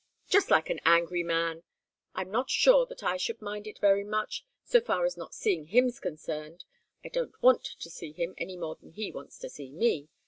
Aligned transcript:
Just 0.27 0.49
like 0.49 0.71
an 0.71 0.79
angry 0.83 1.21
man! 1.21 1.61
I'm 2.15 2.31
not 2.31 2.49
sure 2.49 2.87
that 2.87 3.03
I 3.03 3.17
should 3.17 3.39
mind 3.39 3.67
it 3.67 3.77
very 3.77 4.03
much, 4.03 4.43
so 4.63 4.81
far 4.81 5.05
as 5.05 5.15
not 5.15 5.35
seeing 5.35 5.65
him's 5.65 5.99
concerned. 5.99 6.65
I 7.05 7.09
don't 7.09 7.39
want 7.43 7.63
to 7.79 7.89
see 7.91 8.11
him, 8.11 8.33
any 8.39 8.57
more 8.57 8.73
than 8.75 8.89
he 8.93 9.11
wants 9.11 9.37
to 9.37 9.47
see 9.51 9.69
me. 9.71 10.07